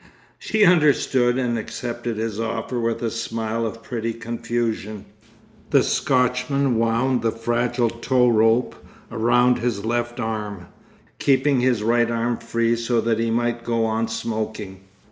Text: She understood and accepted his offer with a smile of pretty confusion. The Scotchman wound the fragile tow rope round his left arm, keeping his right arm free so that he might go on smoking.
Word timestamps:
She 0.39 0.65
understood 0.65 1.37
and 1.37 1.59
accepted 1.59 2.17
his 2.17 2.39
offer 2.39 2.79
with 2.79 3.03
a 3.03 3.11
smile 3.11 3.67
of 3.67 3.83
pretty 3.83 4.13
confusion. 4.13 5.05
The 5.69 5.83
Scotchman 5.83 6.79
wound 6.79 7.21
the 7.21 7.31
fragile 7.31 7.91
tow 7.91 8.27
rope 8.27 8.73
round 9.11 9.59
his 9.59 9.85
left 9.85 10.19
arm, 10.19 10.69
keeping 11.19 11.59
his 11.59 11.83
right 11.83 12.09
arm 12.09 12.37
free 12.37 12.75
so 12.75 12.99
that 13.01 13.19
he 13.19 13.29
might 13.29 13.63
go 13.63 13.85
on 13.85 14.07
smoking. 14.07 14.79